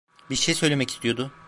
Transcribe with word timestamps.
Bir 0.29 0.35
şey 0.35 0.55
söylemek 0.55 0.89
istiyordu. 0.89 1.31